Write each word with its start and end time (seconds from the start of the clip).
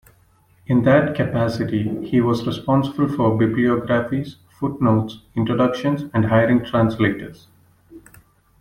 In 0.65 0.81
that 0.85 1.13
capacity, 1.15 2.03
he 2.07 2.21
was 2.21 2.47
responsible 2.47 3.07
for 3.07 3.37
bibliographies, 3.37 4.37
footnotes, 4.59 5.19
introductions, 5.35 6.05
and 6.11 6.25
hiring 6.25 6.65
translators. 6.65 7.45